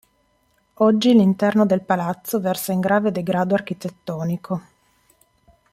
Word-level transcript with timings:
Oggi 0.77 1.13
l'interno 1.13 1.63
del 1.67 1.83
palazzo 1.83 2.39
versa 2.39 2.71
in 2.71 2.79
grave 2.79 3.11
degrado 3.11 3.53
architettonico. 3.53 4.61